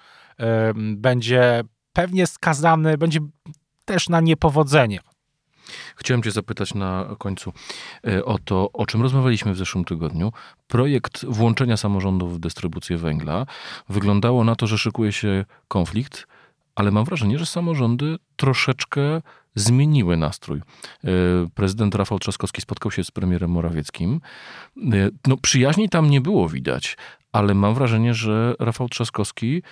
będzie 0.75 1.65
pewnie 1.93 2.27
skazany, 2.27 2.99
będzie 2.99 3.21
też 3.85 4.09
na 4.09 4.21
niepowodzenie. 4.21 5.01
Chciałem 5.97 6.23
Cię 6.23 6.31
zapytać 6.31 6.75
na 6.75 7.17
końcu 7.19 7.53
e, 8.07 8.25
o 8.25 8.39
to, 8.39 8.73
o 8.73 8.87
czym 8.87 9.03
rozmawialiśmy 9.03 9.53
w 9.53 9.57
zeszłym 9.57 9.85
tygodniu. 9.85 10.33
Projekt 10.67 11.25
włączenia 11.25 11.77
samorządów 11.77 12.35
w 12.35 12.39
dystrybucję 12.39 12.97
węgla. 12.97 13.47
Wyglądało 13.89 14.45
na 14.45 14.57
to, 14.57 14.67
że 14.67 14.79
szykuje 14.79 15.13
się 15.13 15.45
konflikt, 15.69 16.27
ale 16.75 16.91
mam 16.91 17.05
wrażenie, 17.05 17.39
że 17.39 17.47
samorządy 17.47 18.17
troszeczkę 18.37 19.23
zmieniły 19.55 20.17
nastrój. 20.17 20.59
E, 20.59 21.11
prezydent 21.55 21.95
Rafał 21.95 22.19
Trzaskowski 22.19 22.63
spotkał 22.63 22.91
się 22.91 23.05
z 23.05 23.11
premierem 23.11 23.51
Morawieckim. 23.51 24.21
E, 24.77 24.81
no, 25.27 25.37
przyjaźni 25.37 25.89
tam 25.89 26.11
nie 26.11 26.21
było 26.21 26.49
widać, 26.49 26.97
ale 27.33 27.55
mam 27.55 27.75
wrażenie, 27.75 28.15
że 28.15 28.55
Rafał 28.59 28.89
Trzaskowski 28.89 29.63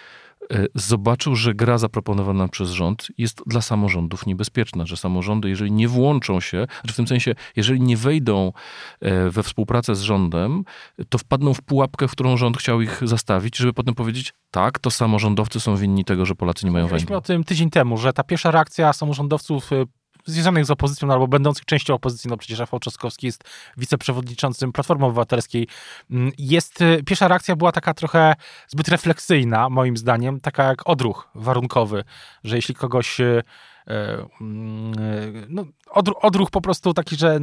zobaczył, 0.75 1.37
że 1.37 1.55
gra 1.55 1.79
zaproponowana 1.79 2.49
przez 2.49 2.71
rząd 2.71 3.09
jest 3.19 3.43
dla 3.47 3.61
samorządów 3.61 4.27
niebezpieczna, 4.27 4.87
że 4.87 4.97
samorządy, 4.97 5.49
jeżeli 5.49 5.73
nie 5.73 5.89
włączą 5.89 6.41
się, 6.41 6.67
znaczy 6.81 6.93
w 6.93 6.97
tym 6.97 7.07
sensie, 7.07 7.35
jeżeli 7.57 7.81
nie 7.81 7.97
wejdą 7.97 8.53
e, 9.01 9.31
we 9.31 9.43
współpracę 9.43 9.95
z 9.95 10.01
rządem, 10.01 10.65
to 11.09 11.19
wpadną 11.19 11.55
w 11.55 11.63
pułapkę, 11.63 12.09
w 12.09 12.13
którą 12.13 12.37
rząd 12.37 12.57
chciał 12.57 12.81
ich 12.81 13.01
zastawić, 13.03 13.57
żeby 13.57 13.73
potem 13.73 13.95
powiedzieć, 13.95 14.35
tak, 14.51 14.79
to 14.79 14.91
samorządowcy 14.91 15.61
są 15.61 15.77
winni 15.77 16.05
tego, 16.05 16.27
że 16.27 16.35
Polacy 16.35 16.67
nie 16.67 16.73
mają 16.73 16.85
węgla. 16.85 16.97
Mówiliśmy 16.97 17.17
o 17.17 17.21
tym 17.21 17.45
tydzień 17.45 17.71
temu, 17.71 17.99
że 17.99 18.13
ta 18.13 18.25
pierwsza 18.25 18.51
reakcja 18.51 18.93
samorządowców 18.93 19.73
e, 19.73 19.85
związanych 20.27 20.65
z 20.65 20.71
opozycją 20.71 21.13
albo 21.13 21.29
będących 21.29 21.65
częścią 21.65 21.95
opozycji, 21.95 22.31
no 22.31 22.37
przecież 22.37 22.59
Rafał 22.59 22.81
Trzaskowski 22.81 23.27
jest 23.27 23.45
wiceprzewodniczącym 23.77 24.73
Platformy 24.73 25.07
Obywatelskiej. 25.07 25.69
Mm, 26.11 26.33
jest, 26.39 26.81
y, 26.81 27.03
pierwsza 27.07 27.29
reakcja 27.29 27.57
była 27.57 27.73
taka 27.73 27.95
trochę 27.95 28.35
zbyt 28.69 28.89
refleksyjna, 28.89 29.69
moim 29.69 29.97
zdaniem, 29.97 30.41
taka 30.41 30.65
jak 30.65 30.89
odruch 30.89 31.29
warunkowy, 31.35 32.05
że 32.45 32.57
jeśli 32.57 32.75
kogoś 32.75 33.21
y, 33.21 33.43
no, 35.49 35.65
odruch 36.23 36.51
po 36.51 36.61
prostu 36.61 36.95
taki, 36.95 37.17
że 37.17 37.39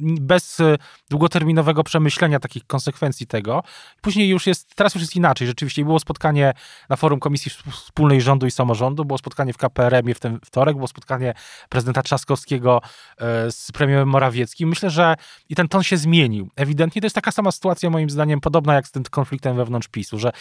bez 0.00 0.60
e, 0.60 0.76
długoterminowego 1.10 1.84
przemyślenia 1.84 2.40
takich 2.40 2.66
konsekwencji 2.66 3.26
tego. 3.26 3.62
Później 4.00 4.28
już 4.28 4.46
jest, 4.46 4.74
teraz 4.74 4.94
już 4.94 5.02
jest 5.02 5.16
inaczej. 5.16 5.46
Rzeczywiście 5.46 5.84
było 5.84 6.00
spotkanie 6.00 6.54
na 6.88 6.96
forum 6.96 7.20
Komisji 7.20 7.52
Wspólnej 7.70 8.20
Rządu 8.20 8.46
i 8.46 8.50
Samorządu, 8.50 9.04
było 9.04 9.18
spotkanie 9.18 9.52
w 9.52 9.56
KPRM-ie 9.56 10.14
w 10.14 10.20
ten 10.20 10.38
wtorek, 10.44 10.76
było 10.76 10.88
spotkanie 10.88 11.34
prezydenta 11.68 12.02
Trzaskowskiego 12.02 12.80
z 13.50 13.72
premierem 13.72 14.08
Morawieckim. 14.08 14.68
Myślę, 14.68 14.90
że 14.90 15.14
i 15.48 15.54
ten 15.54 15.68
ton 15.68 15.82
się 15.82 15.96
zmienił. 15.96 16.50
Ewidentnie 16.56 17.02
to 17.02 17.06
jest 17.06 17.14
taka 17.14 17.32
sama 17.32 17.52
sytuacja 17.52 17.90
moim 17.90 18.10
zdaniem, 18.10 18.40
podobna 18.40 18.74
jak 18.74 18.86
z 18.86 18.90
tym 18.90 19.02
konfliktem 19.10 19.56
wewnątrz 19.56 19.88
PiSu, 19.88 20.18
że 20.18 20.32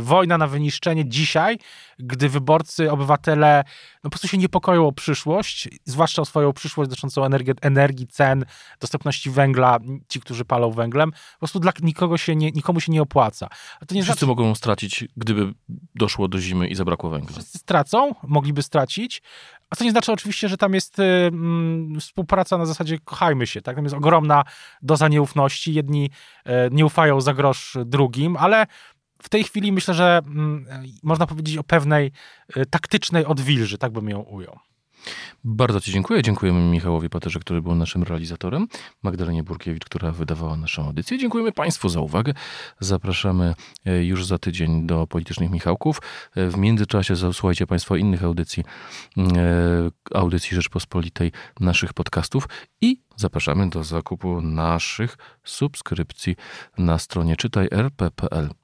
wojna 0.00 0.38
na 0.38 0.46
wyniszczenie 0.46 1.08
dzisiaj, 1.08 1.58
gdy 1.98 2.28
wyborcy, 2.28 2.90
obywatele 2.90 3.64
no 4.04 4.10
po 4.10 4.10
prostu 4.10 4.28
się 4.28 4.38
niepokoją 4.38 4.73
o 4.80 4.92
przyszłość, 4.92 5.68
zwłaszcza 5.84 6.22
o 6.22 6.24
swoją 6.24 6.52
przyszłość 6.52 6.90
dotyczącą 6.90 7.24
energii, 7.24 7.54
energii, 7.62 8.06
cen, 8.06 8.44
dostępności 8.80 9.30
węgla, 9.30 9.78
ci, 10.08 10.20
którzy 10.20 10.44
palą 10.44 10.70
węglem, 10.70 11.10
po 11.10 11.38
prostu 11.38 11.60
dla 11.60 11.72
nikogo 11.82 12.18
się 12.18 12.36
nie, 12.36 12.50
nikomu 12.50 12.80
się 12.80 12.92
nie 12.92 13.02
opłaca. 13.02 13.48
A 13.80 13.86
to 13.86 13.94
nie 13.94 14.02
Wszyscy 14.02 14.18
znaczy... 14.18 14.26
mogą 14.26 14.54
stracić, 14.54 15.04
gdyby 15.16 15.54
doszło 15.94 16.28
do 16.28 16.38
zimy 16.38 16.68
i 16.68 16.74
zabrakło 16.74 17.10
węgla. 17.10 17.32
Wszyscy 17.32 17.58
stracą, 17.58 18.14
mogliby 18.22 18.62
stracić, 18.62 19.22
a 19.70 19.76
to 19.76 19.84
nie 19.84 19.90
znaczy 19.90 20.12
oczywiście, 20.12 20.48
że 20.48 20.56
tam 20.56 20.74
jest 20.74 20.98
y, 20.98 21.02
mm, 21.02 22.00
współpraca 22.00 22.58
na 22.58 22.66
zasadzie 22.66 22.98
kochajmy 23.04 23.46
się, 23.46 23.62
tak? 23.62 23.76
Tam 23.76 23.84
jest 23.84 23.96
ogromna 23.96 24.44
doza 24.82 25.08
nieufności. 25.08 25.74
Jedni 25.74 26.10
y, 26.46 26.50
nie 26.70 26.86
ufają 26.86 27.20
za 27.20 27.34
grosz 27.34 27.76
drugim, 27.84 28.36
ale 28.36 28.66
w 29.22 29.28
tej 29.28 29.44
chwili 29.44 29.72
myślę, 29.72 29.94
że 29.94 30.22
mm, 30.26 30.66
można 31.02 31.26
powiedzieć 31.26 31.56
o 31.56 31.64
pewnej 31.64 32.12
y, 32.56 32.66
taktycznej 32.66 33.24
odwilży, 33.24 33.78
tak 33.78 33.92
bym 33.92 34.08
ją 34.08 34.20
ujął. 34.20 34.58
Bardzo 35.44 35.80
Ci 35.80 35.92
dziękuję. 35.92 36.22
Dziękujemy 36.22 36.60
Michałowi 36.60 37.10
Paterze, 37.10 37.40
który 37.40 37.62
był 37.62 37.74
naszym 37.74 38.02
realizatorem, 38.02 38.68
Magdalenie 39.02 39.42
Burkiewicz, 39.42 39.84
która 39.84 40.10
wydawała 40.10 40.56
naszą 40.56 40.84
audycję. 40.84 41.18
Dziękujemy 41.18 41.52
Państwu 41.52 41.88
za 41.88 42.00
uwagę. 42.00 42.34
Zapraszamy 42.80 43.54
e, 43.84 44.04
już 44.04 44.26
za 44.26 44.38
tydzień 44.38 44.86
do 44.86 45.06
Politycznych 45.06 45.50
Michałków. 45.50 46.00
E, 46.34 46.48
w 46.48 46.56
międzyczasie 46.56 47.16
zasłuchajcie 47.16 47.66
Państwo 47.66 47.96
innych 47.96 48.24
audycji, 48.24 48.64
e, 49.18 49.24
audycji 50.14 50.54
Rzeczpospolitej, 50.54 51.32
naszych 51.60 51.92
podcastów 51.92 52.48
i 52.80 53.00
zapraszamy 53.16 53.70
do 53.70 53.84
zakupu 53.84 54.40
naszych 54.40 55.18
subskrypcji 55.44 56.36
na 56.78 56.98
stronie 56.98 57.36
czytaj.rp.pl. 57.36 58.63